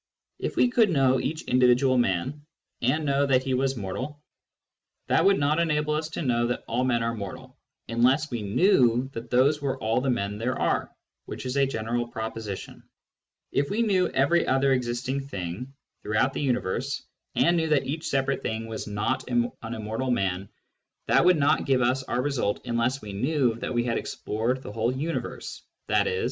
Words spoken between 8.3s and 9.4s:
we knew that Digitized by Google S6 SCIENTIFIC METHOD IN PHILOSOPHY